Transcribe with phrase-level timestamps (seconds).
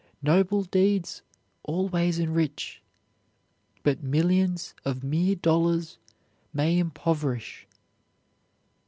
[0.23, 1.21] Noble deeds
[1.61, 2.81] always enrich,
[3.83, 5.99] but millions of mere dollars
[6.51, 7.67] may impoverish.